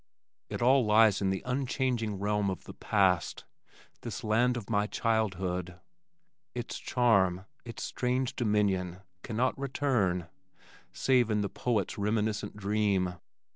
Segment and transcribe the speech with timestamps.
[0.49, 3.45] It all lies in the unchanging realm of the past
[4.01, 5.79] this land of my childhood.
[6.55, 10.27] Its charm, its strange dominion cannot return
[10.91, 13.17] save in the poet's reminiscent dream.